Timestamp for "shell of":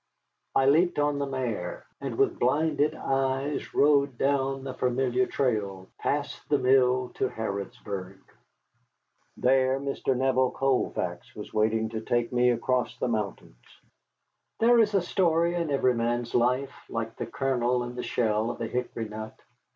18.01-18.59